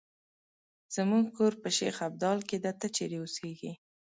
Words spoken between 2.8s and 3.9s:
چېرې اوسیږې؟